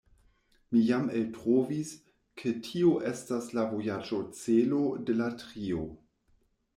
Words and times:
Ni 0.75 0.79
jam 0.87 1.09
eltrovis, 1.19 1.91
ke 2.41 2.53
tio 2.67 2.93
estas 3.09 3.49
la 3.57 3.65
vojaĝocelo 3.75 4.81
de 5.11 5.17
la 5.21 5.29
trio. 5.43 5.83